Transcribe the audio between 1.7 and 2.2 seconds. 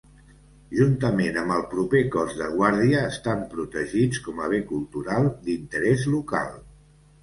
proper